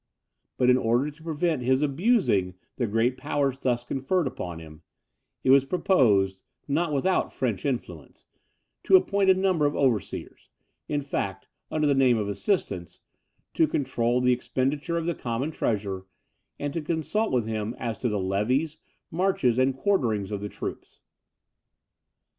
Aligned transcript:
But 0.57 0.71
in 0.71 0.77
order 0.77 1.11
to 1.11 1.23
prevent 1.23 1.61
his 1.61 1.83
abusing 1.83 2.55
the 2.77 2.87
great 2.87 3.17
powers 3.17 3.59
thus 3.59 3.83
conferred 3.83 4.25
upon 4.25 4.57
him, 4.57 4.81
it 5.43 5.51
was 5.51 5.63
proposed, 5.63 6.41
not 6.67 6.91
without 6.91 7.31
French 7.31 7.67
influence, 7.67 8.25
to 8.85 8.95
appoint 8.95 9.29
a 9.29 9.35
number 9.35 9.67
of 9.67 9.75
overseers, 9.75 10.49
in 10.89 11.01
fact, 11.01 11.47
under 11.69 11.85
the 11.85 11.93
name 11.93 12.17
of 12.17 12.27
assistants, 12.27 12.99
to 13.53 13.67
control 13.67 14.19
the 14.21 14.33
expenditure 14.33 14.97
of 14.97 15.05
the 15.05 15.13
common 15.13 15.51
treasure, 15.51 16.07
and 16.59 16.73
to 16.73 16.81
consult 16.81 17.31
with 17.31 17.45
him 17.45 17.75
as 17.77 17.99
to 17.99 18.09
the 18.09 18.19
levies, 18.19 18.79
marches, 19.11 19.59
and 19.59 19.77
quarterings 19.77 20.31
of 20.31 20.41
the 20.41 20.49
troops. 20.49 21.01